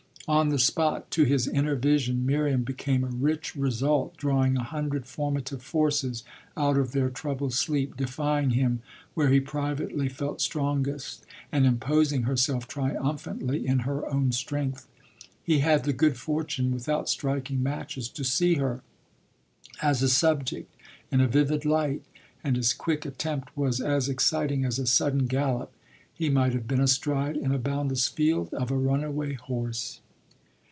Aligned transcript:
On 0.27 0.47
the 0.47 0.59
spot, 0.59 1.11
to 1.11 1.25
his 1.25 1.45
inner 1.45 1.75
vision, 1.75 2.25
Miriam 2.25 2.63
became 2.63 3.03
a 3.03 3.07
rich 3.07 3.53
result, 3.53 4.15
drawing 4.15 4.55
a 4.55 4.63
hundred 4.63 5.05
formative 5.05 5.61
forces 5.61 6.23
out 6.55 6.77
of 6.77 6.93
their 6.93 7.09
troubled 7.09 7.51
sleep, 7.51 7.97
defying 7.97 8.51
him 8.51 8.81
where 9.13 9.27
he 9.27 9.41
privately 9.41 10.07
felt 10.07 10.39
strongest 10.39 11.25
and 11.51 11.65
imposing 11.65 12.23
herself 12.23 12.65
triumphantly 12.65 13.67
in 13.67 13.79
her 13.79 14.07
own 14.09 14.31
strength. 14.31 14.87
He 15.43 15.59
had 15.59 15.83
the 15.83 15.91
good 15.91 16.15
fortune, 16.15 16.71
without 16.71 17.09
striking 17.09 17.61
matches, 17.61 18.07
to 18.09 18.23
see 18.23 18.53
her, 18.53 18.83
as 19.81 20.01
a 20.01 20.07
subject, 20.07 20.73
in 21.11 21.19
a 21.19 21.27
vivid 21.27 21.65
light, 21.65 22.05
and 22.41 22.55
his 22.55 22.71
quick 22.71 23.05
attempt 23.05 23.57
was 23.57 23.81
as 23.81 24.07
exciting 24.07 24.63
as 24.63 24.79
a 24.79 24.87
sudden 24.87 25.25
gallop 25.25 25.73
he 26.13 26.29
might 26.29 26.53
have 26.53 26.69
been 26.69 26.79
astride, 26.79 27.35
in 27.35 27.51
a 27.51 27.57
boundless 27.59 28.07
field, 28.07 28.53
of 28.53 28.71
a 28.71 28.77
runaway 28.77 29.33
horse. 29.33 29.99